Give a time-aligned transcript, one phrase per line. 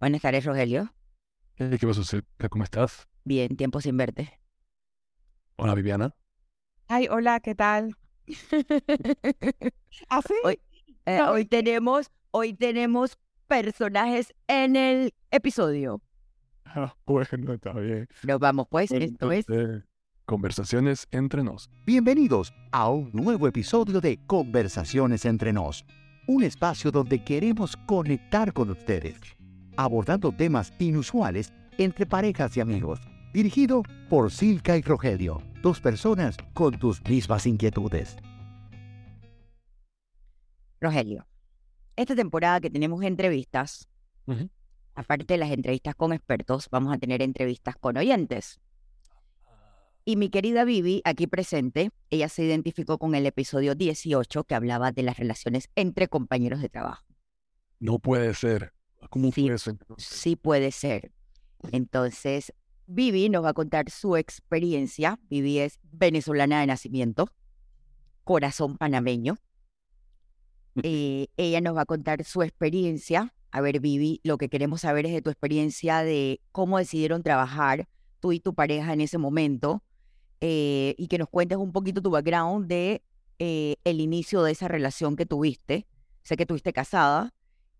[0.00, 0.92] Buenas tardes, Rogelio.
[1.56, 2.02] Hey, ¿Qué pasa?
[2.50, 3.08] ¿Cómo estás?
[3.24, 4.40] Bien, tiempo sin verte.
[5.56, 6.14] Hola, Viviana.
[6.86, 7.96] Ay, hola, ¿qué tal?
[10.08, 10.34] ¿Ah, sí?
[10.44, 10.60] Hoy,
[11.06, 11.32] eh, No.
[11.32, 16.00] hoy tenemos, hoy tenemos personajes en el episodio.
[16.64, 18.06] Ah, bueno, está bien.
[18.22, 19.46] Nos vamos pues, Bueno, esto es
[20.26, 21.70] Conversaciones entre nos.
[21.86, 25.84] Bienvenidos a un nuevo episodio de Conversaciones entre nos,
[26.26, 29.18] un espacio donde queremos conectar con ustedes,
[29.78, 33.00] abordando temas inusuales entre parejas y amigos,
[33.32, 38.16] dirigido por Silka y Rogelio, dos personas con tus mismas inquietudes.
[40.80, 41.26] Rogelio.
[41.94, 43.88] Esta temporada que tenemos entrevistas,
[44.96, 48.60] aparte de las entrevistas con expertos, vamos a tener entrevistas con oyentes.
[50.04, 54.90] Y mi querida Vivi, aquí presente, ella se identificó con el episodio 18 que hablaba
[54.90, 57.04] de las relaciones entre compañeros de trabajo.
[57.78, 58.77] No puede ser.
[59.10, 59.48] ¿Cómo Sí.
[59.58, 59.74] fue?
[59.98, 61.12] Sí puede ser.
[61.72, 62.52] Entonces,
[62.86, 65.18] Vivi nos va a contar su experiencia.
[65.28, 67.28] Vivi es venezolana de nacimiento,
[68.24, 69.36] corazón panameño.
[70.82, 73.34] Eh, ella nos va a contar su experiencia.
[73.50, 77.88] A ver, Vivi, lo que queremos saber es de tu experiencia de cómo decidieron trabajar
[78.20, 79.82] tú y tu pareja en ese momento
[80.40, 83.02] eh, y que nos cuentes un poquito tu background de
[83.38, 85.86] eh, el inicio de esa relación que tuviste.
[86.22, 87.32] Sé que tuviste casada.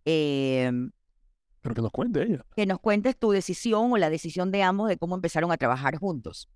[0.04, 0.90] em,
[1.68, 2.46] Pero que nos cuente ella.
[2.56, 5.96] que nos cuentes tu decisión o la decisión de ambos de cómo empezaron a trabajar
[5.96, 6.48] juntos.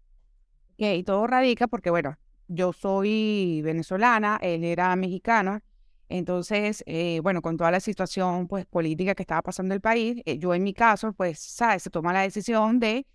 [0.78, 2.16] Ok, y todo radica porque, bueno,
[2.48, 5.60] yo soy venezolana, él era mexicano,
[6.08, 10.38] entonces, eh, bueno, con toda la situación, pues, política que estaba pasando el país, eh,
[10.38, 11.82] yo en mi caso, pues, ¿sabes?
[11.82, 13.06] Se toma la decisión de,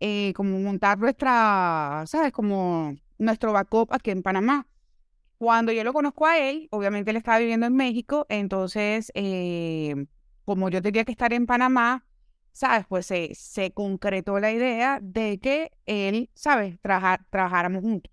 [0.00, 2.32] eh, como montar nuestra, ¿sabes?
[2.32, 4.66] Como nuestro backup aquí en Panamá.
[5.38, 10.06] Cuando yo lo conozco a él, obviamente él estaba viviendo en México, entonces, eh,
[10.44, 12.04] como yo tenía que estar en Panamá,
[12.52, 12.86] ¿sabes?
[12.88, 16.78] Pues se, se concretó la idea de que él, ¿sabes?
[16.80, 18.12] Trabajar, trabajáramos juntos.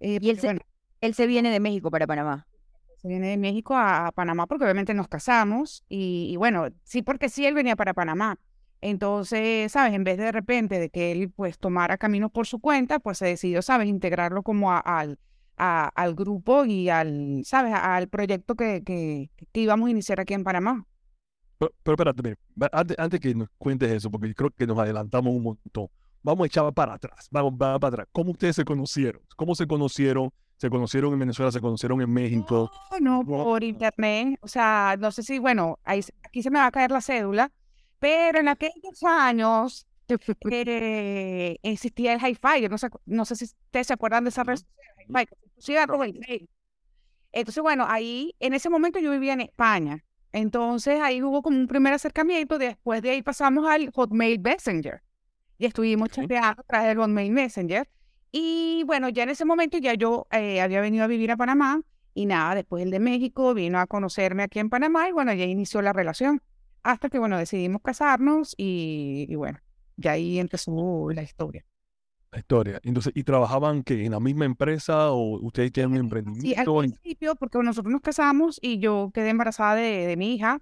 [0.00, 0.60] Eh, Y él se- bueno,
[1.00, 2.46] Él se viene de México para Panamá.
[2.96, 7.02] se viene de México a, a Panamá porque obviamente nos casamos y, y bueno, sí,
[7.02, 8.38] porque sí, él venía para Panamá.
[8.82, 9.94] Entonces, ¿sabes?
[9.94, 13.18] En vez de de repente de que él pues tomara caminos por su cuenta, pues
[13.18, 13.88] se decidió, ¿sabes?
[13.88, 15.18] Integrarlo como a- al,
[15.60, 17.74] a- al grupo y al, ¿sabes?
[17.74, 20.86] Al proyecto que, que, que íbamos a iniciar aquí en Panamá.
[21.58, 25.34] Pero, pero espérate, mira, antes, antes que nos cuentes eso, porque creo que nos adelantamos
[25.34, 25.88] un montón.
[26.22, 27.28] Vamos a echar para atrás.
[27.30, 28.08] Vamos, vamos para atrás.
[28.12, 29.22] ¿Cómo ustedes se conocieron?
[29.36, 30.30] ¿Cómo se conocieron?
[30.56, 31.50] ¿Se conocieron en Venezuela?
[31.52, 32.70] ¿Se conocieron en México?
[33.00, 34.38] No, por internet.
[34.42, 37.50] O sea, no sé si, bueno, ahí, aquí se me va a caer la cédula,
[37.98, 39.86] pero en aquellos años
[40.50, 42.68] eh, existía el hi-fi.
[42.68, 44.68] No sé, no sé si ustedes se acuerdan de esa red social.
[47.32, 50.04] Entonces, bueno, ahí, en ese momento yo vivía en España.
[50.32, 52.58] Entonces, ahí hubo como un primer acercamiento.
[52.58, 55.02] Después de ahí pasamos al Hotmail Messenger.
[55.58, 56.14] Y estuvimos Ok.
[56.14, 57.88] chateando a través del Hotmail Messenger.
[58.32, 61.82] Y bueno, ya en ese momento ya yo eh, había venido a vivir a Panamá.
[62.14, 65.44] Y nada, después el de México vino a conocerme aquí en Panamá y bueno, ya
[65.44, 66.42] inició la relación.
[66.82, 69.58] Hasta que bueno, decidimos casarnos y, y bueno,
[70.00, 71.64] ya ahí empezó la historia.
[72.32, 72.80] La historia.
[72.84, 76.82] Entonces, ¿y trabajaban que en la misma empresa o ustedes tienen un Sí, al emprendimiento?
[76.84, 80.60] en- principio, porque nosotros nos casamos y yo quedé embarazada de, de mi hija,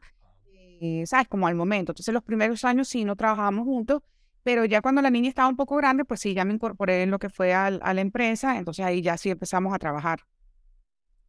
[0.80, 1.28] eh, ¿sabes?
[1.28, 1.92] Como al momento.
[1.92, 4.02] Entonces, los primeros años sí no trabajábamos juntos,
[4.42, 7.10] pero ya cuando la niña estaba un poco grande, pues sí, ya me incorporé en
[7.10, 10.20] lo que fue al- a la empresa, entonces ahí ya sí empezamos a trabajar.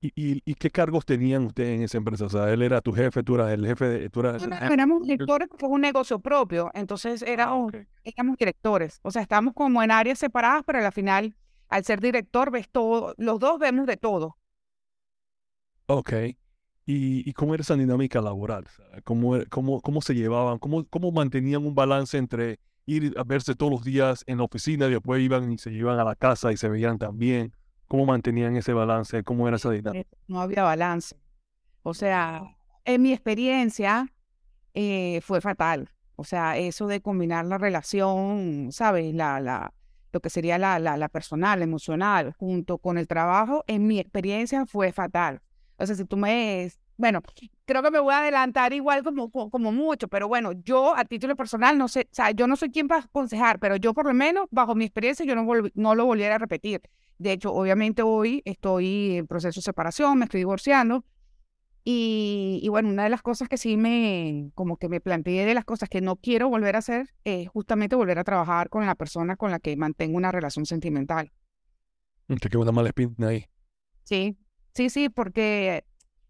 [0.01, 2.25] ¿Y, y, y qué cargos tenían ustedes en esa empresa?
[2.25, 4.47] O sea, él era tu jefe, tú eras el jefe, de, tú eras...
[4.47, 7.81] No, éramos directores es un negocio propio, entonces ah, éramos, ok.
[8.05, 8.99] éramos directores.
[9.03, 11.35] O sea, estábamos como en áreas separadas, pero al final,
[11.67, 14.37] al ser director, ves todo, los dos vemos de todo.
[15.87, 16.13] Ok.
[16.85, 18.65] ¿Y, y cómo era esa dinámica laboral?
[19.03, 20.59] ¿Cómo, era- cómo, cómo se llevaban?
[20.59, 24.87] ¿Cómo, ¿Cómo mantenían un balance entre ir a verse todos los días en la oficina
[24.87, 27.53] y después iban y se iban a la casa y se veían también?
[27.89, 29.23] ¿Cómo mantenían ese balance?
[29.23, 30.07] ¿Cómo era esa dinámica?
[30.27, 31.15] No había balance.
[31.83, 32.43] O sea,
[32.85, 34.13] en mi experiencia
[34.73, 35.89] eh, fue fatal.
[36.15, 39.13] O sea, eso de combinar la relación, ¿sabes?
[39.15, 39.73] La, la,
[40.11, 44.65] lo que sería la, la, la personal, emocional, junto con el trabajo, en mi experiencia
[44.65, 45.41] fue fatal.
[45.77, 46.71] O sea, si tú me...
[46.97, 47.21] Bueno,
[47.65, 51.05] creo que me voy a adelantar igual como, co- como mucho, pero bueno, yo a
[51.05, 54.05] título personal no sé, o sea, yo no soy quien para aconsejar, pero yo por
[54.05, 56.81] lo menos, bajo mi experiencia, yo no, no lo volviera a repetir.
[57.19, 61.05] De hecho, obviamente hoy estoy en proceso de separación, me estoy divorciando.
[61.83, 65.53] Y, y bueno, una de las cosas que sí me, como que me planteé de
[65.55, 68.95] las cosas que no quiero volver a hacer es justamente volver a trabajar con la
[68.95, 71.31] persona con la que mantengo una relación sentimental.
[72.27, 73.45] Te quedó una mala espina ahí.
[74.03, 74.37] Sí,
[74.73, 75.85] sí, sí, porque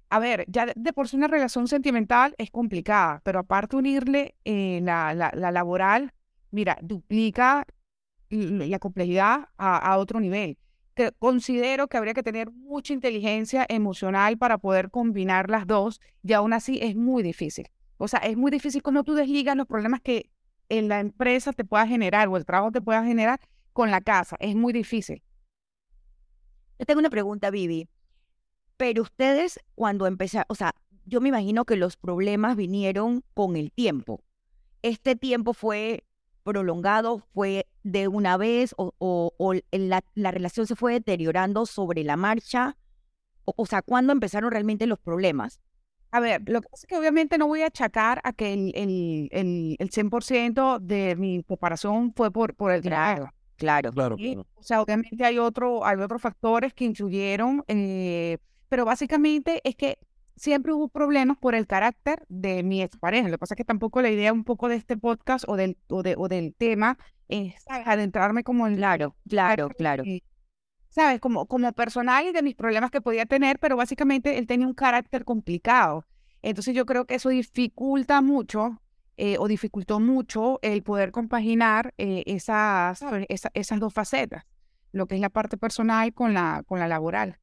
[0.09, 4.35] a ver, ya de- de por sí una relación sentimental es complicada, pero aparte unirle
[4.45, 6.13] eh, la, la, la laboral,
[6.51, 7.65] mira, duplica
[8.29, 10.57] la complejidad a, a otro nivel.
[11.19, 16.53] Considero que habría que tener mucha inteligencia emocional para poder combinar las dos y aún
[16.53, 17.67] así es muy difícil.
[17.97, 20.29] O sea, es muy difícil cuando tú desligas los problemas que
[20.69, 23.39] en la empresa te pueda generar o el trabajo te pueda generar
[23.73, 24.35] con la casa.
[24.39, 25.23] Es muy difícil.
[26.77, 27.87] Yo tengo una pregunta, Vivi.
[28.77, 30.73] Pero ustedes cuando empezaron, o sea,
[31.05, 34.23] yo me imagino que los problemas vinieron con el tiempo.
[34.81, 36.05] ¿Este tiempo fue
[36.43, 41.65] prolongado, fue de una vez o, o- o el- la, la relación se fue deteriorando
[41.65, 42.77] sobre la marcha?
[43.45, 45.59] O, o sea, ¿cuándo empezaron realmente los problemas?
[46.11, 48.71] A ver, lo que pasa es que obviamente no voy a achacar a que el,
[48.75, 53.29] el, el, el 100% de mi preparación fue por, por el trabajo.
[53.57, 53.91] Claro.
[53.91, 54.33] Claro, ¿sí?
[54.33, 54.47] claro.
[54.55, 58.37] O sea, obviamente hay, otro, hay otros factores que influyeron, eh,
[58.69, 59.99] pero básicamente es que
[60.39, 63.27] siempre hubo problemas por el carácter de mi expareja.
[63.27, 65.77] Lo que pasa es que tampoco la idea un poco de este podcast o del,
[65.89, 66.97] o de, o del tema
[67.27, 70.03] es adentrarme como en Claro, claro, claro.
[70.89, 71.19] ¿sabes?
[71.19, 74.73] Como, como personal y de mis problemas que podía tener, pero básicamente él tenía un
[74.73, 76.05] carácter complicado.
[76.41, 78.81] Entonces yo creo que eso dificulta mucho
[79.17, 83.25] eh, o dificultó mucho el poder compaginar eh, esa, ¿sabes?
[83.29, 84.45] Esa- esas dos facetas,
[84.93, 87.37] lo que es la parte personal con la, con la laboral.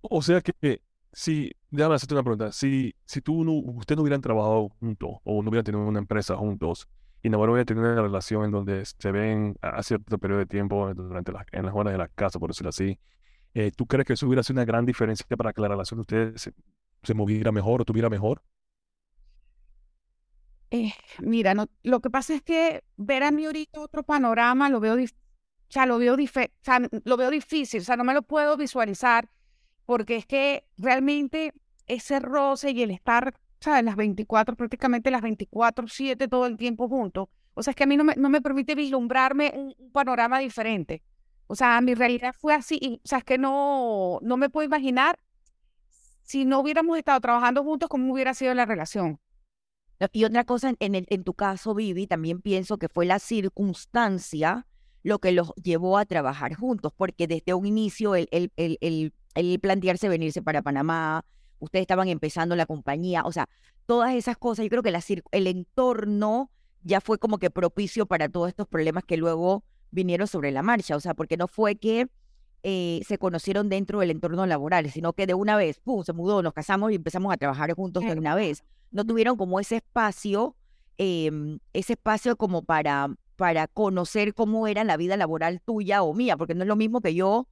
[0.00, 0.80] O sea que
[1.12, 5.42] si, déjame hacerte una pregunta, si, si tú no, ustedes no hubieran trabajado juntos o
[5.42, 6.88] no hubieran tenido una empresa juntos
[7.22, 10.92] y no hubieran tenido una relación en donde se ven a cierto periodo de tiempo
[10.94, 12.98] durante en las horas de la casa, por decirlo así,
[13.54, 16.00] eh, ¿tú crees que eso hubiera sido una gran diferencia para que la relación de
[16.02, 16.52] ustedes
[17.02, 18.42] se, moviera mejor o tuviera mejor?
[20.70, 24.94] Eh, mira, lo que pasa es que ver a mí ahorita otro panorama lo veo,
[24.94, 24.96] o
[25.86, 26.28] lo veo, o
[26.62, 29.28] sea, lo veo difícil, o sea, no me lo puedo visualizar
[29.86, 31.52] porque es que realmente
[31.86, 33.84] ese roce y el estar, ¿sabes?
[33.84, 37.86] Las 24, prácticamente las 24, 7 todo el tiempo juntos, o sea, es que a
[37.86, 41.02] mí no me, no me permite vislumbrarme un, un panorama diferente.
[41.46, 44.66] O sea, mi realidad fue así, y, o sea, es que no, no me puedo
[44.66, 45.18] imaginar
[46.22, 49.20] si no hubiéramos estado trabajando juntos, cómo hubiera sido la relación.
[50.12, 54.66] Y otra cosa, en- el, en tu caso, Vivi, también pienso que fue la circunstancia
[55.02, 59.60] lo que los llevó a trabajar juntos, porque desde un inicio el, el, el- el
[59.60, 61.24] plantearse venirse para Panamá,
[61.58, 63.48] ustedes estaban empezando la compañía, o sea,
[63.86, 65.02] todas esas cosas, yo creo que la,
[65.32, 66.50] el entorno
[66.82, 70.96] ya fue como que propicio para todos estos problemas que luego vinieron sobre la marcha,
[70.96, 72.08] o sea, porque no fue que
[72.62, 76.42] eh, se conocieron dentro del entorno laboral, sino que de una vez, pum, se mudó,
[76.42, 78.64] nos casamos y empezamos a trabajar juntos de una vez.
[78.90, 80.56] No tuvieron como ese espacio,
[80.96, 86.36] em, ese espacio como para, para conocer cómo era la vida laboral tuya o mía,
[86.36, 87.48] porque no es lo mismo que yo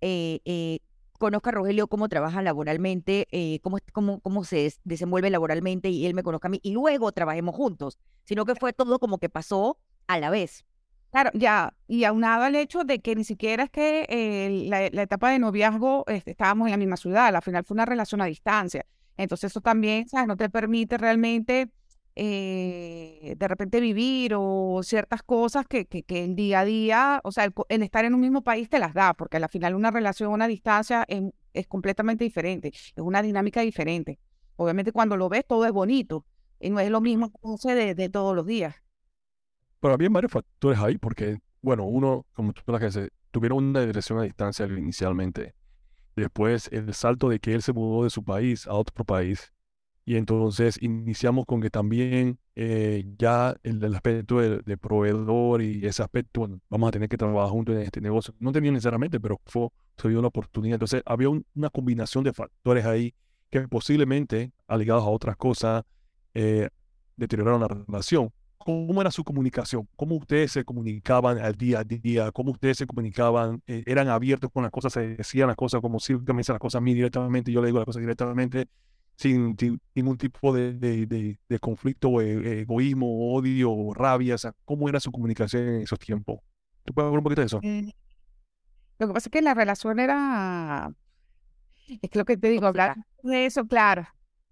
[0.00, 0.80] eh, eh,
[1.18, 6.06] conozca a Rogelio cómo trabaja laboralmente, eh, cómo, cómo, cómo se des- desenvuelve laboralmente y
[6.06, 9.28] él me conozca a mí y luego trabajemos juntos, sino que fue todo como que
[9.28, 10.64] pasó a la vez.
[11.10, 15.02] Claro, ya, y aunado al hecho de que ni siquiera es que eh, la, la
[15.02, 18.26] etapa de noviazgo este, estábamos en la misma ciudad, al final fue una relación a
[18.26, 18.84] distancia.
[19.16, 20.26] Entonces eso también, ¿sabes?
[20.28, 21.70] No te permite realmente
[22.16, 27.30] eh, de repente vivir o ciertas cosas que, que, que el día a día, o
[27.30, 29.90] sea, el, el estar en un mismo país te las da, porque al final una
[29.90, 34.18] relación a distancia es, es completamente diferente, es una dinámica diferente.
[34.56, 36.24] Obviamente cuando lo ves todo es bonito
[36.58, 37.30] y no es lo mismo
[37.62, 38.74] que de, de todos los días.
[39.80, 43.82] Pero había varios factores ahí, porque, bueno, uno, como tú la que dices, tuvieron una
[43.82, 45.54] dirección a distancia inicialmente.
[46.16, 49.52] Después, el salto de que él se mudó de su país a otro país.
[50.08, 56.40] Y entonces iniciamos con que también eh, ya el, aspecto de, proveedor y ese aspecto,
[56.40, 58.32] bueno, vamos a tener que trabajar juntos en este negocio.
[58.38, 60.76] No tenía necesariamente, pero fue, se dio una oportunidad.
[60.76, 63.14] Entonces, había un- una combinación de factores ahí
[63.50, 65.82] que posiblemente, aliados a otras cosas,
[66.34, 66.68] eh,
[67.16, 68.30] deterioraron la relación.
[68.58, 69.88] ¿Cómo era su comunicación?
[69.96, 72.30] ¿Cómo ustedes se comunicaban al día a día?
[72.32, 73.62] ¿Cómo ustedes se comunicaban?
[73.66, 74.92] Eh, ¿Eran abiertos con las cosas?
[74.92, 77.52] ¿Se decían las cosas como si me dice las cosas a mí directamente?
[77.52, 78.68] Yo le digo las cosas directamente
[79.16, 84.34] sin, sin ningún tipo de, de, de- de conflicto, o e- egoísmo, odio, rabia.
[84.36, 86.40] O sea, ¿cómo era su comunicación en esos tiempos?
[86.84, 87.60] ¿Tú puedes hablar un poquito de eso?
[87.62, 87.92] Eh,
[88.98, 90.90] Lo que pasa es que la relación era,
[92.02, 94.06] es que lo que te digo, hablar de eso, claro,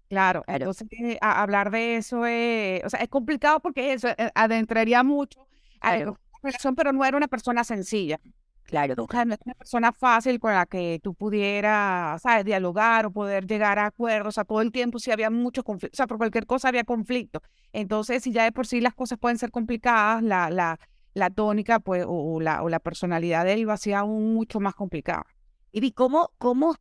[0.09, 0.43] claro.
[0.43, 0.43] Claro.
[0.47, 5.03] Entonces, eh, a- hablar de eso es, o sea, es complicado porque eso eh, adentraría
[5.03, 5.47] mucho
[5.81, 8.19] a la relación, pero no era una persona sencilla.
[8.65, 13.05] Claro, O sea, no es una persona fácil con la que tú pudieras, ¿sabes?, dialogar
[13.05, 14.29] o poder llegar a acuerdos.
[14.29, 16.83] O sea, todo el tiempo sí había muchos conflictos, o sea, por cualquier cosa había
[16.83, 17.41] conflicto.
[17.73, 20.79] Entonces, si ya de por sí las cosas pueden ser complicadas, la, la,
[21.13, 24.59] la tónica, pues, o, o la, o la personalidad de él lo hacía aún mucho
[24.59, 25.23] más complicado.
[25.71, 26.75] Y vi cómo, cómo,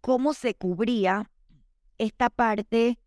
[0.00, 1.30] cómo se cubría
[1.98, 2.98] esta parte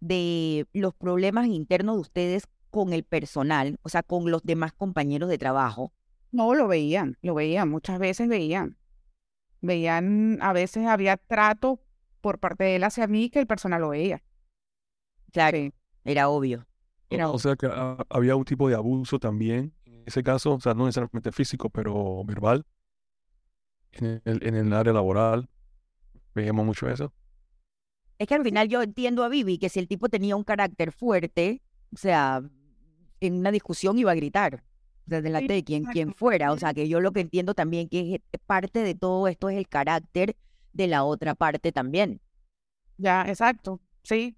[0.00, 5.30] de los problemas internos de ustedes con el personal, o sea, con los demás compañeros
[5.30, 5.92] de trabajo?
[6.32, 8.76] No, lo veían, lo veían, muchas veces veían.
[9.60, 11.80] Veían, a veces había trato
[12.20, 14.22] por parte de él hacia mí que el personal lo veía.
[15.32, 15.72] Claro, Sí.
[16.04, 16.66] era obvio.
[17.08, 20.60] Era O sea que ah, había un tipo de abuso también, en ese caso, o
[20.60, 22.64] sea, no necesariamente físico, pero verbal,
[23.92, 25.48] en el, en el área laboral.
[26.34, 27.12] Veíamos mucho eso.
[28.18, 30.92] Es que al final yo entiendo a Vivi que si el tipo tenía un carácter
[30.92, 32.42] fuerte, o sea,
[33.20, 34.62] en una discusión iba a gritar,
[35.10, 36.52] sea, delante de quien, fuera.
[36.52, 39.56] O sea, que yo lo que entiendo también que es parte de todo esto es
[39.58, 40.36] el carácter
[40.72, 42.20] de la otra parte también.
[42.96, 44.36] Ya, exacto, sí,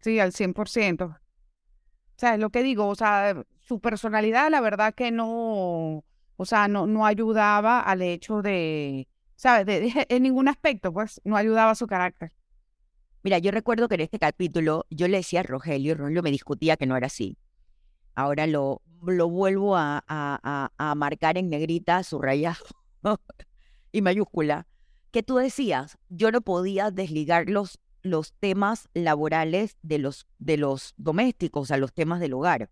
[0.00, 1.04] sí, al 100%.
[1.06, 6.02] O sea, es lo que digo, o sea, su personalidad, la verdad que no,
[6.36, 9.66] o sea, no, no ayudaba al hecho de, ¿sabes?
[9.66, 12.32] De, de- en ningún aspecto, pues, no ayudaba a su carácter.
[13.22, 16.30] Mira, yo recuerdo que en este capítulo yo le decía a Rogelio, y Rogelio me
[16.30, 17.36] discutía que no era así.
[18.16, 22.64] Ahora lo, lo vuelvo a, a, a, marcar en negrita, subrayado
[23.92, 24.66] y mayúscula,
[25.10, 30.94] que tú decías, yo no podía desligar los, los temas laborales de los, de los
[30.96, 32.70] domésticos, o sea, los temas del hogar.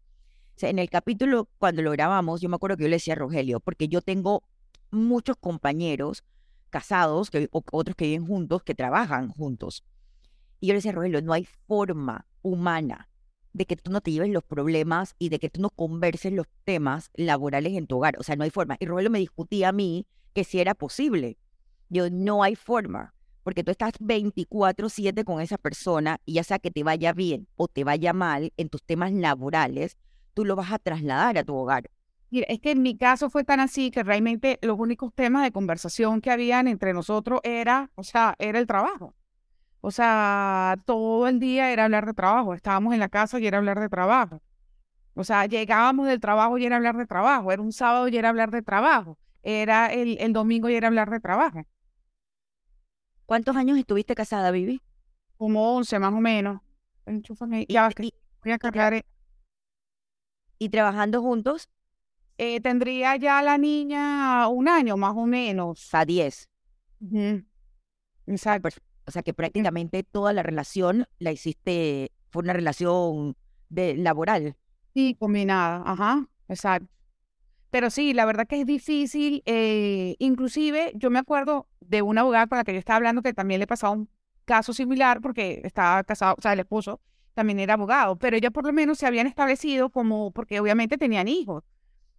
[0.63, 3.61] En el capítulo, cuando lo grabamos, yo me acuerdo que yo le decía a Rogelio,
[3.61, 4.45] porque yo tengo
[4.91, 6.25] muchos compañeros
[6.71, 9.85] casados, que, otros que viven juntos, que trabajan juntos.
[10.61, 13.11] Y yo le decía Rogelio, no hay forma humana
[13.55, 16.47] de que tú no te lleves los problemas y de que tú no converses los
[16.65, 18.17] temas laborales en tu hogar.
[18.19, 18.77] O sea, no hay forma.
[18.81, 21.39] Y Rogelio me discutía a mí que si era posible.
[21.89, 26.73] Yo, no hay forma, porque tú estás 24/7 con esa persona y ya sea que
[26.73, 29.97] te vaya bien o te vaya mal en tus temas laborales,
[30.35, 31.89] tú lo vas a trasladar a tu hogar.
[32.31, 35.53] Mira, es que en mi caso fue tan así que realmente los únicos temas de
[35.53, 39.15] conversación que habían entre nosotros era, o sea, era el trabajo.
[39.87, 42.55] O sea, todo el día era hablar de trabajo.
[42.55, 44.41] Estábamos en la casa y era hablar de trabajo.
[45.15, 47.53] O sea, llegábamos del trabajo y era hablar de trabajo.
[47.53, 49.19] Era un sábado y era hablar de trabajo.
[49.43, 51.65] Era el, el domingo y era hablar de trabajo.
[53.27, 54.81] ¿Cuántos años estuviste casada, Vivi?
[55.37, 56.61] Como 11 más o menos.
[57.07, 57.67] Enchúfame.
[57.69, 58.95] Ya, que Y, voy a cargar.
[58.95, 59.05] eh.
[60.59, 61.69] y trabajando juntos
[62.39, 65.95] Eh, tendría ya la niña un año más o menos.
[65.95, 66.49] a 10.
[67.01, 67.45] Ujú.
[68.27, 68.71] Exacto.
[69.07, 73.37] O sea que prácticamente toda la relación la hiciste, fue una relación
[73.69, 74.57] de, laboral.
[74.95, 76.89] Sí, combinada, ajá, exacto.
[77.71, 79.43] Pero sí, la verdad que es difícil.
[79.47, 83.35] eh, inclusive, yo me acuerdo de una abogada con la que yo estaba hablando que
[83.35, 84.09] también le pasaba un
[84.45, 87.01] caso similar porque estaba casado, o sea, el esposo
[87.35, 91.29] también era abogado, pero ella por lo menos se habían establecido como, porque obviamente tenían
[91.29, 91.65] hijos.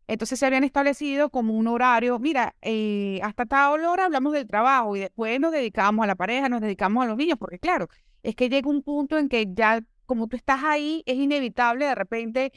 [0.07, 4.95] Entonces se habían establecido como un horario, mira, eh, hasta tal hora hablamos del trabajo
[4.95, 7.88] y después nos dedicamos a la pareja, nos dedicamos a los niños, porque claro,
[8.21, 11.95] es que llega un punto en que ya como tú estás ahí, es inevitable de
[11.95, 12.51] repente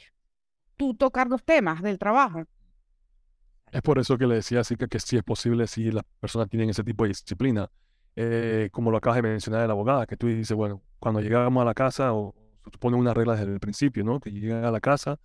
[0.77, 2.43] tú tocar los temas del trabajo.
[3.71, 6.49] Es por eso que le decía así que, que sí es posible si las personas
[6.49, 7.69] tienen ese tipo de disciplina.
[8.15, 11.61] Eh, como lo acabas de mencionar de la abogada, que tú dices, bueno, cuando llegamos
[11.61, 12.35] a la casa, o
[12.71, 14.19] se pone una regla desde el principio, ¿no?
[14.19, 15.19] Que llegan a la casa, a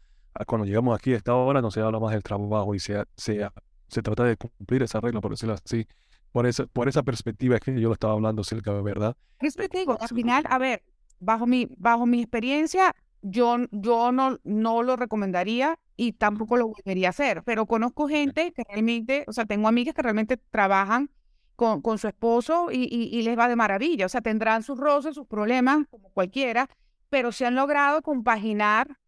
[0.47, 3.49] cuando llegamos aquí a esta hora, no se habla más del trabajo y se, se,
[3.89, 5.87] se trata de cumplir esa regla, por decirlo así.
[6.33, 9.17] Por esa, por esa perspectiva es que yo lo estaba hablando cerca, ¿verdad?
[9.41, 10.83] Es que digo, al final, a ver,
[11.21, 17.09] bajo mi, bajo mi experiencia, yo, yo no, no lo recomendaría y tampoco lo volvería
[17.09, 21.09] a hacer, pero conozco gente que realmente, o sea, tengo amigas que realmente trabajan
[21.57, 24.79] con, con su esposo y, y, y les va de maravilla, o sea, tendrán sus
[24.79, 26.69] roces, sus problemas, como cualquiera,
[27.11, 28.99] pero se han logrado compaginar,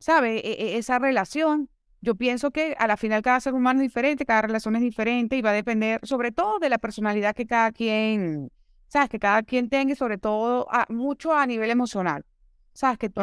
[0.00, 0.38] ¿sabe?
[0.40, 1.70] E- e- esa relación.
[2.02, 5.36] Yo pienso que a la final cada ser humano es diferente, cada relación es diferente
[5.36, 8.50] y va a depender sobre todo de la personalidad que cada quien,
[8.88, 12.24] sabes, que cada quien tenga y sobre todo a- mucho a nivel emocional,
[12.72, 13.20] sabes, que tú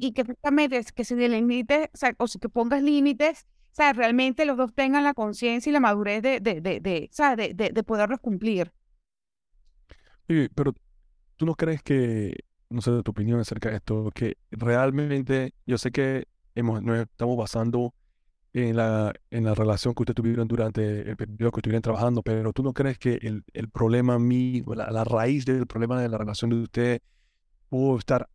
[0.00, 4.44] y- que justamente es que se delimites, o sea, o que pongas límites, sea, realmente
[4.44, 7.36] los dos tengan la conciencia y la madurez de, de, de, de, ¿sabes?
[7.38, 8.72] de, de, de poderlos cumplir.
[10.54, 10.74] Pero
[11.36, 15.90] ¿tú no crees que, no sé, tu opinión acerca de esto, que realmente, yo sé
[15.90, 17.94] que hemos, nos estamos basando
[18.52, 22.52] en la, en la relación que ustedes tuvieron durante el periodo que estuvieron trabajando, pero
[22.52, 26.18] ¿tú no crees que el, el problema mío, la, la raíz del problema de la
[26.18, 27.00] relación de ustedes
[27.68, 28.28] pudo estar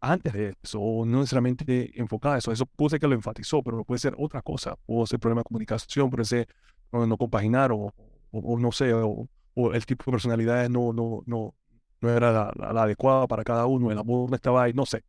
[0.00, 2.52] antes de eso, o no necesariamente enfocada a eso?
[2.52, 5.44] Eso puede ser que lo enfatizó, pero puede ser otra cosa, puede ser problema de
[5.44, 6.48] comunicación, puede ser
[6.92, 7.94] no, no compaginar, o, o,
[8.32, 11.54] o no sé, o, o el tipo de personalidades no, no, no,
[12.00, 14.86] no era la, la- la adecuada para cada uno, el amor no estaba ahí, no
[14.86, 15.04] sé.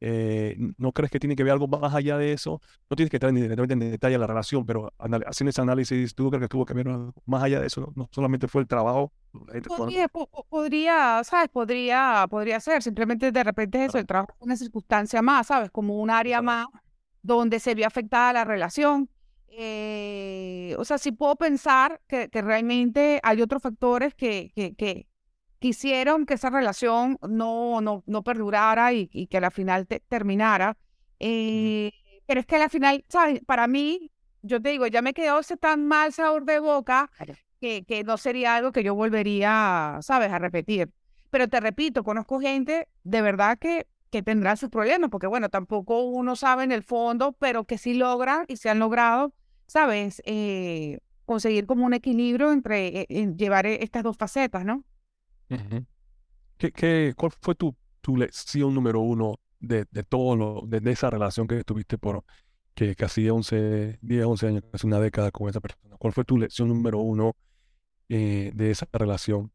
[0.00, 2.60] Eh, ¿No crees que tiene que ver algo más allá de eso?
[2.88, 6.42] No tienes que entrar directamente en detalle la relación, pero haciendo ese análisis, ¿tú crees
[6.42, 7.92] que tuvo que ver algo más allá de eso?
[7.96, 9.12] No, solamente fue el trabajo.
[9.66, 11.48] Podría, podría, ¿sabes?
[11.50, 12.82] Podría, podría ser.
[12.82, 15.70] Simplemente de repente eso, el trabajo es una circunstancia más, ¿sabes?
[15.70, 16.66] Como un área más
[17.22, 19.10] donde se vio afectada la relación.
[19.48, 25.06] Eh, o sea, sí puedo pensar que, que realmente hay otros factores que, que, que,
[25.58, 30.76] quisieron que esa relación no, no, no perdurara y, y que a la final terminara.
[31.20, 31.92] Eh,
[32.26, 33.40] pero es que a la final, ¿sabes?
[33.44, 34.10] Para mí,
[34.42, 37.10] yo te digo, ya me quedó ese tan mal sabor de boca
[37.60, 40.90] que, que no sería algo que yo volvería, ¿sabes?, a repetir.
[41.30, 46.04] Pero te repito, conozco gente de verdad que, que tendrá sus problemas, porque bueno, tampoco
[46.04, 49.32] uno sabe en el fondo, pero que sí logran y se han logrado,
[49.66, 54.84] ¿sabes?, eh, conseguir como un equilibrio entre eh, llevar estas dos facetas, ¿no?
[56.56, 61.10] ¿Qué, qué, cuál fue tu, tu lección número uno de, de todo lo, de, esa
[61.10, 62.24] relación que tuviste por
[62.74, 65.96] que casi 11, 10, 11 años, casi una década con esa persona?
[65.98, 67.34] ¿Cuál fue tu lección número uno
[68.08, 69.50] eh, de esa relación?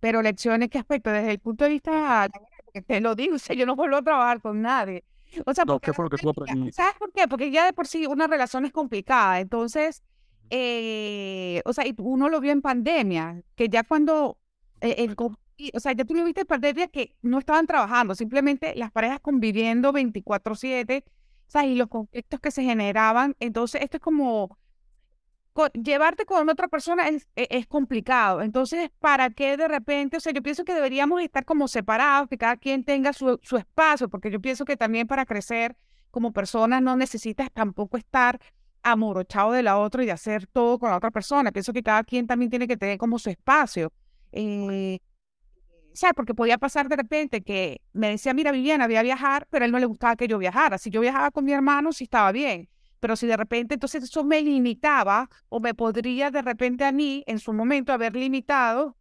[0.00, 1.10] Pero lecciones, ¿qué aspecto?
[1.10, 2.28] Desde el punto de vista,
[2.86, 5.04] te lo digo, o sea, yo no vuelvo a trabajar con nadie.
[5.44, 6.72] O sea, ¿qué fue lo que tú aprendiste?
[6.72, 7.26] ¿Sabes por qué?
[7.28, 9.40] Porque ya de por sí una relación es complicada.
[9.40, 10.02] Entonces,
[10.50, 14.38] eh, o sea, y uno lo vio en pandemia, que ya cuando,
[14.80, 18.74] eh, el, o sea, ya tú lo viste en pandemia que no estaban trabajando, simplemente
[18.76, 23.36] las parejas conviviendo 24/7, o sea, y los conflictos que se generaban.
[23.40, 24.58] Entonces, esto es como,
[25.74, 28.42] llevarte con otra persona es, e, es, complicado.
[28.42, 30.16] Entonces, ¿para qué de repente?
[30.18, 33.56] O sea, yo pienso que deberíamos estar como separados, que cada quien tenga su, su
[33.56, 35.76] espacio, porque yo pienso que también para crecer
[36.10, 38.40] como persona no necesitas tampoco estar
[38.86, 41.50] amorochado de la otra y de hacer todo con la otra persona.
[41.50, 43.92] Pienso que cada quien también tiene que tener como su espacio.
[44.32, 45.00] Eh,
[45.92, 46.14] ¿Sabes?
[46.14, 49.66] Porque podía pasar de repente que me decía, mira, Viviana, voy a viajar, pero a
[49.66, 50.78] él no le gustaba que yo viajara.
[50.78, 52.68] Si yo viajaba con mi hermano, sí estaba bien.
[53.00, 57.24] Pero si de repente, entonces eso me limitaba o me podría de repente a mí,
[57.26, 58.96] en su momento, haber limitado,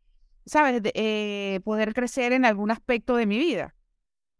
[0.45, 0.81] ¿sabes?
[0.83, 3.75] eh, poder crecer en algún aspecto de mi vida.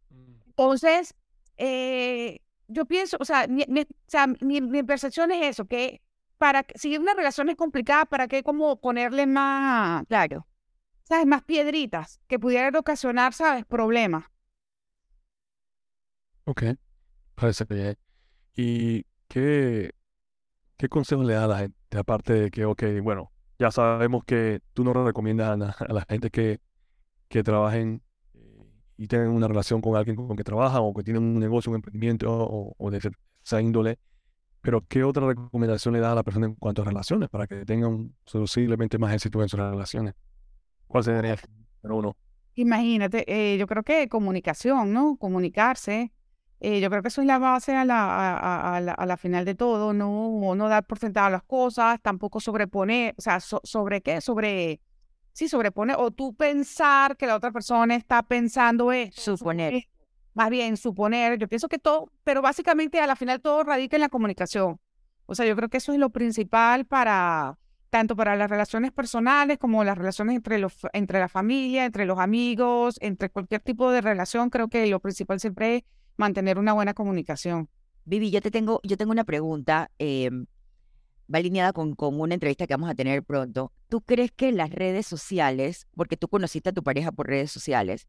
[0.10, 0.36] Mm.
[0.48, 1.14] Entonces,
[1.58, 6.02] eh, yo pienso, o sea, mi, o sea, mi, percepción es eso, que
[6.38, 10.48] para si una relación es complicada, ¿para qué como ponerle más, claro,
[11.04, 14.26] sabes, más piedritas que pudieran ocasionar, sabes, problemas?
[16.46, 16.64] Ok,
[17.36, 17.98] parece bien.
[18.56, 19.92] ¿Y qué,
[20.78, 21.98] qué consejo le da a la gente?
[21.98, 26.60] Aparte de que, ok, bueno, ya sabemos que tú no recomiendas a, la gente que,
[27.30, 28.02] que trabajen
[28.98, 31.78] y tienen una relación con alguien con, que trabajan o que tienen un negocio, un
[31.78, 33.12] emprendimiento o, de
[33.44, 34.00] esa índole.
[34.62, 37.66] Pero, ¿qué otra recomendación le da a la persona en cuanto a relaciones para que
[37.66, 40.16] tengan posiblemente más éxito en sus relaciones?
[40.88, 41.38] ¿Cuál sería
[41.84, 42.18] número uno?
[42.56, 45.18] Imagínate, eh, yo creo que comunicación, ¿no?
[45.18, 46.12] Comunicarse.
[46.62, 49.44] Eh, yo creo que eso es la base a la, a, la, a la, final
[49.44, 54.22] de todo, no, no dar por sentado las cosas, tampoco sobreponer, o sea, sobre qué,
[54.22, 54.80] sobre
[55.36, 59.84] sí, sobrepone, o tú pensar que la otra persona está pensando es Suponer.
[60.34, 61.38] más bien, suponer.
[61.38, 64.80] Yo pienso que todo, pero básicamente a la final todo radica en la comunicación.
[65.26, 67.58] O sea, yo creo que eso es lo principal para,
[67.90, 72.18] tanto para las relaciones personales como las relaciones entre, los, entre la familia, entre los
[72.18, 74.50] amigos, entre cualquier tipo de relación.
[74.50, 75.84] Creo que lo principal siempre es
[76.16, 77.68] mantener una buena comunicación.
[78.06, 79.92] Vivi, yo te tengo, yo tengo una pregunta.
[80.00, 80.32] Eh,
[81.34, 83.72] va alineada con, con una entrevista que vamos a tener pronto.
[83.90, 88.08] ¿Tú crees que las redes sociales, porque tú conociste a tu pareja por redes sociales,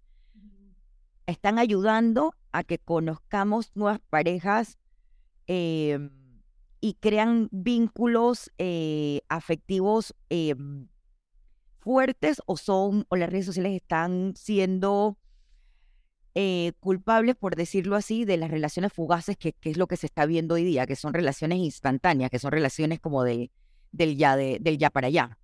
[1.27, 4.79] están ayudando a que conozcamos nuevas parejas
[5.47, 6.11] em,
[6.81, 10.89] y crean vínculos eh, afectivos em,
[11.79, 15.19] fuertes o son o las redes sociales están siendo
[16.39, 20.27] eh, culpables, por decirlo así, de las relaciones fugaces, que, es lo que se está
[20.27, 23.51] viendo hoy día, que son relaciones instantáneas, que son relaciones como de,
[23.91, 25.39] del, ya, de, del ya para allá.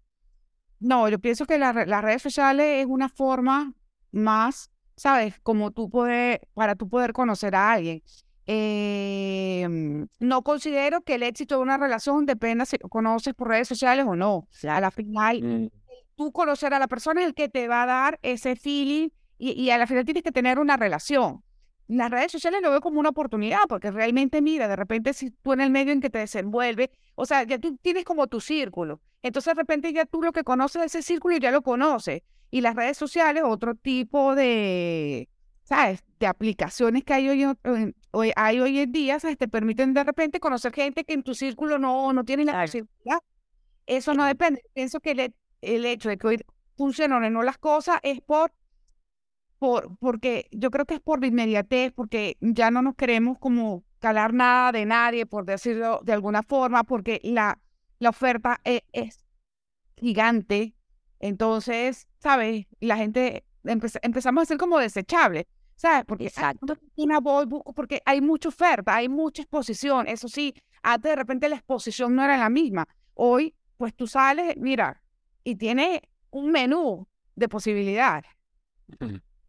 [0.80, 3.72] No, yo pienso que las redes sociales es una forma
[4.10, 5.40] más, ¿sabes?
[5.42, 8.02] Como tú puedes, para tú poder conocer a alguien.
[8.44, 13.66] Em, no considero que el éxito de una relación dependa si lo conoces por redes
[13.66, 14.46] sociales o no.
[14.68, 15.68] A la final, mm.
[16.16, 19.08] tú conocer a la persona es el que te va a dar ese feeling
[19.42, 21.42] y, y a la final tienes que tener una relación.
[21.88, 25.52] Las redes sociales lo veo como una oportunidad, porque realmente, mira, de repente si tú
[25.52, 29.00] en el medio en que te desenvuelves, o sea, ya tú tienes como tu círculo.
[29.20, 32.22] Entonces, de repente ya tú lo que conoces de ese círculo ya lo conoces.
[32.52, 35.28] Y las redes sociales, otro tipo de,
[35.64, 36.04] ¿sabes?
[36.20, 39.38] De aplicaciones que hay hoy, hay hoy en día, ¿sabes?
[39.38, 43.18] Te permiten de repente conocer gente que en tu círculo no, no tiene la posibilidad.
[43.86, 44.62] Eso no depende.
[44.72, 46.44] Pienso que el, el hecho de que hoy
[46.76, 48.52] funcionen o no las cosas es por
[49.62, 53.84] por, porque yo creo que es por la inmediatez, porque ya no nos queremos como
[54.00, 57.60] calar nada de nadie, por decirlo de alguna forma, porque la,
[58.00, 59.24] la oferta e, es,
[59.94, 60.74] gigante.
[61.20, 62.66] Entonces, ¿sabes?
[62.80, 65.44] La gente empezamos a ser como desechables.
[65.76, 66.06] ¿Sabes?
[66.06, 66.76] Porque Exacto.
[66.96, 70.08] una voy, busco, porque hay mucha oferta, hay mucha exposición.
[70.08, 72.88] Eso sí, antes de repente la exposición no era la misma.
[73.14, 75.04] Hoy, pues tú sales, mira,
[75.44, 78.28] y tiene un menú de posibilidades.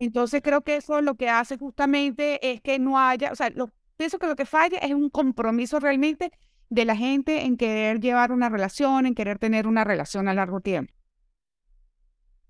[0.03, 3.71] Entonces creo que eso lo que hace justamente es que no haya, o sea, lo,
[3.95, 6.31] pienso que lo que falla es un compromiso realmente
[6.69, 10.59] de la gente en querer llevar una relación, en querer tener una relación a largo
[10.59, 10.93] tiempo.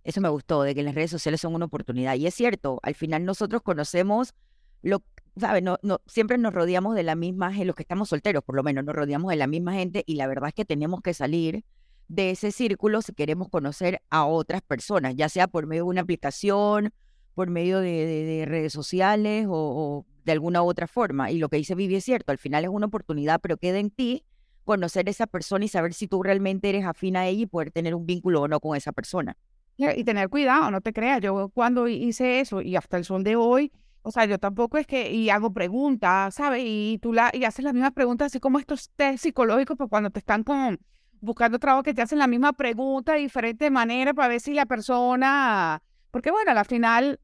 [0.03, 2.15] Eso me gustó, de que las redes sociales son una oportunidad.
[2.15, 4.33] Y es cierto, al final nosotros conocemos
[4.81, 5.03] lo,
[5.37, 5.61] ¿sabes?
[5.61, 8.63] No, no, siempre nos rodeamos de la misma gente, los que estamos solteros por lo
[8.63, 11.63] menos, nos rodeamos de la misma gente y la verdad es que tenemos que salir
[12.07, 16.01] de ese círculo si queremos conocer a otras personas, ya sea por medio de una
[16.01, 16.91] aplicación,
[17.33, 21.31] por medio de, redes sociales o, de alguna otra forma.
[21.31, 23.89] Y lo que dice Vivi es cierto, al final es una oportunidad, pero queda en
[23.89, 24.23] ti
[24.63, 27.71] conocer a esa persona y saber si tú realmente eres afín a ella y poder
[27.71, 29.35] tener un vínculo o no con esa persona.
[29.75, 33.35] Y tener cuidado, no te creas, yo cuando hice eso y hasta el sol de
[33.35, 33.71] hoy,
[34.03, 36.61] o sea, yo tampoco es que, y hago preguntas, ¿sabes?
[36.63, 40.09] Y tú la, y haces las mismas preguntas, así como estos test psicológicos, pues cuando
[40.09, 40.79] te están con,
[41.21, 44.65] buscando trabajo que te hacen la misma pregunta de diferente manera para ver si la
[44.65, 47.19] persona, porque bueno, al final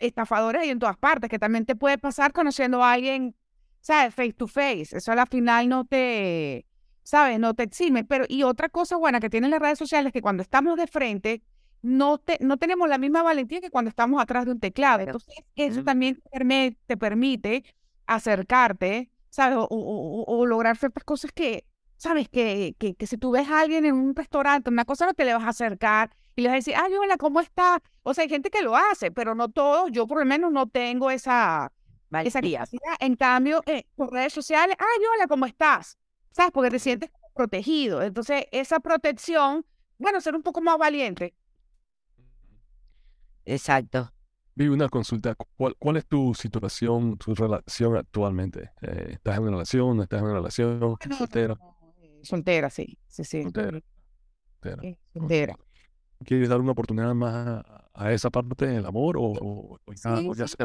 [0.00, 3.36] estafadores hay en todas partes, que también te puede pasar conociendo a alguien,
[3.80, 4.14] ¿sabes?
[4.14, 4.96] Face to face.
[4.96, 6.66] Eso a la final no te,
[7.02, 7.38] ¿sabes?
[7.38, 8.04] No te exime.
[8.04, 10.86] Pero, y otra cosa buena que tienen las redes sociales es que cuando estamos de
[10.86, 11.42] frente,
[11.82, 15.00] no, te, no tenemos la misma valentía que cuando estamos atrás de un teclado.
[15.00, 16.22] Entonces, eso también
[16.86, 17.64] te permite
[18.06, 19.58] acercarte, ¿sabes?
[19.70, 22.28] O, lograr ciertas cosas que, ¿sabes?
[22.28, 25.24] Que, que, que si tú ves a alguien en un restaurante, una cosa no te
[25.24, 26.10] le vas a acercar
[26.40, 27.82] y les decir, ay, hola, ¿cómo está?
[28.02, 30.66] O sea, hay gente que lo hace, pero no todos, yo por lo menos no
[30.66, 31.70] tengo esa,
[32.24, 32.68] esa capacidad.
[32.98, 35.98] En cambio, eh, por redes sociales, ay, hola, ¿cómo estás?
[36.30, 36.50] ¿Sabes?
[36.52, 38.02] Porque te sientes protegido.
[38.02, 39.66] Entonces, esa protección,
[39.98, 41.34] bueno, ser un poco más valiente.
[43.44, 44.10] Exacto.
[44.54, 45.34] Vi una consulta.
[45.34, 48.70] ¿Cuál, ¿Cuál, es tu situación, tu relación actualmente?
[48.80, 49.94] Eh, ¿Estás en una relación?
[49.98, 50.96] ¿No estás en una relación?
[51.18, 51.58] ¿Soltera?
[52.22, 52.98] Soltera, sí.
[53.08, 53.42] Sí, sí.
[53.42, 53.82] Soltera.
[55.12, 55.56] Soltera.
[56.24, 60.56] ¿Quieres dar una oportunidad más a, esa parte del amor o, ya, se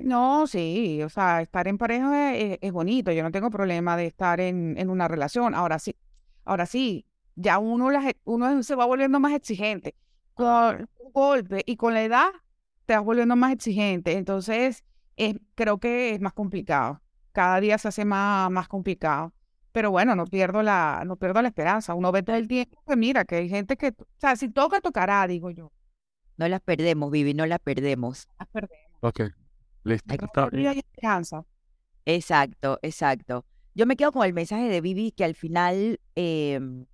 [0.00, 4.40] No, sí, o sea, estar en pareja es, bonito, yo no tengo problema de estar
[4.40, 5.54] en, en, una relación.
[5.54, 5.96] Ahora sí,
[6.44, 7.88] ahora sí, ya uno,
[8.24, 9.94] uno se va volviendo más exigente.
[10.34, 12.28] Con un golpe y con la edad
[12.84, 14.12] te vas volviendo más exigente.
[14.12, 14.84] Entonces,
[15.54, 17.00] creo que es más complicado.
[17.32, 19.32] Cada día se hace más, más complicado
[19.76, 21.92] pero bueno, no pierdo la, no pierdo la esperanza.
[21.92, 24.80] Uno ve todo el tiempo que mira, que hay gente que, o sea, si toca,
[24.80, 25.70] tocará, digo yo.
[26.38, 28.26] No las perdemos, Vivi, no las perdemos.
[28.38, 28.88] Las perdemos.
[29.00, 29.20] Ok,
[29.84, 30.14] listo.
[30.50, 31.44] Hay, esperanza.
[32.06, 33.44] Exacto, exacto.
[33.74, 36.86] Yo me quedo con el mensaje de Vivi que al final em,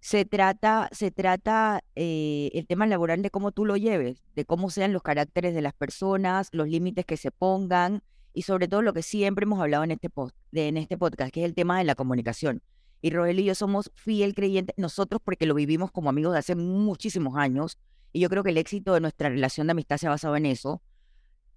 [0.00, 4.68] se trata, se trata eh, el tema laboral de cómo tú lo lleves, de cómo
[4.68, 8.02] sean los caracteres de las personas, los límites que se pongan
[8.34, 11.32] y sobre todo lo que siempre hemos hablado en este, post, de, en este podcast,
[11.32, 12.62] que es el tema de la comunicación.
[13.00, 16.56] Y Roel y yo somos fiel creyentes, nosotros porque lo vivimos como amigos de hace
[16.56, 17.78] muchísimos años,
[18.12, 20.46] y yo creo que el éxito de nuestra relación de amistad se ha basado en
[20.46, 20.82] eso.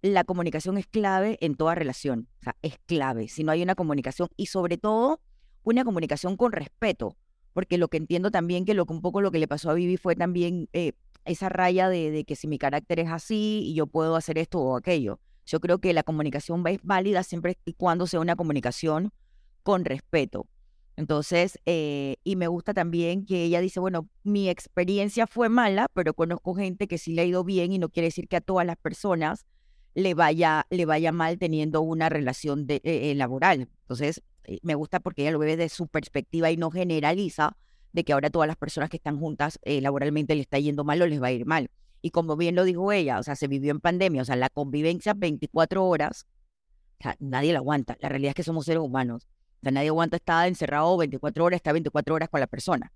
[0.02, 3.28] La comunicación es clave en toda relación, o sea, es clave.
[3.28, 5.20] Si no hay una comunicación y sobre todo
[5.64, 7.18] una comunicación con respeto,
[7.54, 10.16] porque lo que entiendo también que un poco lo que le pasó a Vivi fue
[10.16, 10.94] también eh,
[11.26, 14.60] esa raya de, de, que si mi carácter es así y yo puedo hacer esto
[14.60, 15.20] o aquello.
[15.48, 19.12] Yo creo que la comunicación es válida siempre y cuando sea una comunicación
[19.64, 20.48] con respeto.
[20.98, 26.14] Entonces, eh, y me gusta también que ella dice, bueno, mi experiencia fue mala, pero
[26.14, 28.66] conozco gente que sí le ha ido bien y no quiere decir que a todas
[28.66, 29.46] las personas
[29.94, 33.70] le vaya, le vaya mal teniendo una relación de, eh, laboral.
[33.84, 37.56] Entonces, eh, me gusta porque ella lo ve desde su perspectiva y no generaliza
[37.94, 41.08] de que ahora todas las personas que están juntas laboralmente le está yendo mal o
[41.08, 41.70] les va a ir mal.
[42.02, 44.50] Y como bien lo dijo ella, o sea, se vivió en pandemia, o sea, la
[44.50, 46.28] convivencia 24 horas,
[47.20, 47.98] nadie la aguanta.
[48.00, 49.28] La realidad es que somos seres humanos.
[49.60, 52.92] O sea, nadie aguanta estar encerrado 24 horas, estar 24 horas con la persona.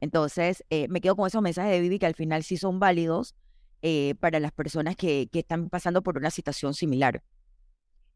[0.00, 3.36] Entonces, eh, me quedo con esos mensajes de Vivi que al final sí son válidos
[3.82, 7.22] eh, para las personas que, que están pasando por una situación similar.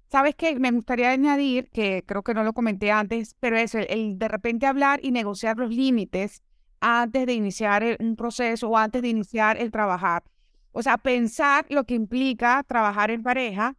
[0.09, 0.59] ¿Sabes qué?
[0.59, 4.67] Me gustaría añadir, que creo que no lo comenté antes, pero es el de repente
[4.67, 6.43] hablar y negociar los límites
[6.81, 10.25] antes de iniciar un proceso o antes de iniciar el trabajar.
[10.73, 13.77] O sea, pensar lo que implica trabajar en pareja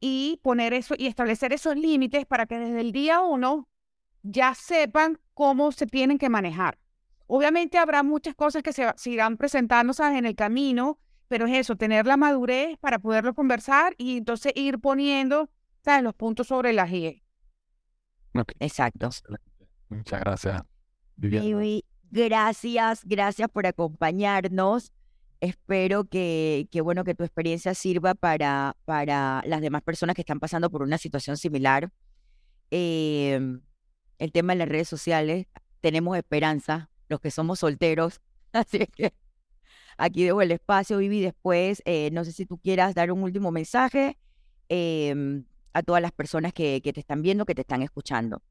[0.00, 3.68] y poner eso y establecer esos límites para que desde el día uno
[4.22, 6.78] ya sepan cómo se tienen que manejar.
[7.26, 12.06] Obviamente habrá muchas cosas que se, irán presentando en el camino pero es eso, tener
[12.06, 15.50] la madurez para poderlo conversar y entonces ir poniendo,
[15.84, 16.02] ¿sabes?
[16.02, 17.22] Los puntos sobre las IE.
[18.58, 19.10] Exacto.
[19.90, 20.62] Muchas gracias,
[21.16, 21.46] Viviana.
[21.46, 24.92] Baby, gracias, gracias por acompañarnos.
[25.40, 30.40] Espero que, que, bueno, que tu experiencia sirva para, para las demás personas que están
[30.40, 31.90] pasando por una situación similar.
[32.70, 33.60] Em,
[34.18, 35.46] el tema de las redes sociales,
[35.80, 38.20] tenemos esperanza, los que somos solteros.
[38.52, 39.14] Así que
[39.96, 41.20] aquí dejo el espacio, Vivi.
[41.20, 44.18] Después, eh, no sé si tú quieras dar un último mensaje
[44.68, 48.42] em, a todas las personas que, que te están viendo, que te están escuchando.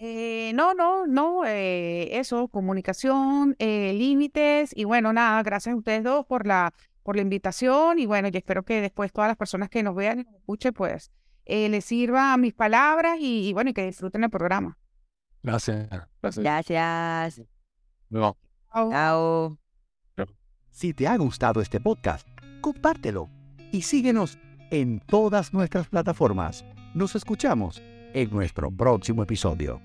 [0.00, 6.04] Eh, no, no, no, eh, eso, comunicación, eh, límites y bueno, nada, gracias a ustedes
[6.04, 9.68] dos por la, por la invitación y bueno, yo espero que después todas las personas
[9.68, 11.10] que nos vean y nos escuchen, pues
[11.46, 14.78] eh, les sirva mis palabras y, y bueno, y que disfruten el programa.
[15.42, 15.88] Gracias.
[16.22, 16.44] Gracias.
[16.44, 17.42] Gracias.
[18.08, 18.36] No.
[18.72, 18.90] Chao.
[18.90, 19.58] Chao.
[20.70, 22.28] Si te ha gustado este podcast,
[22.60, 23.28] compártelo
[23.72, 24.38] y síguenos
[24.70, 26.64] en todas nuestras plataformas.
[26.94, 27.82] Nos escuchamos
[28.14, 29.80] en nuestro próximo episodio.